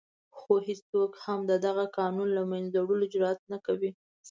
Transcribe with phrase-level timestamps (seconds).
[0.37, 3.91] خو هېڅوک هم د دغه قانون د له منځه وړلو جرآت نه کوي.